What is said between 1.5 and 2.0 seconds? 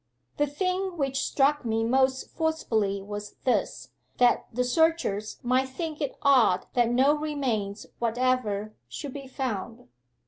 me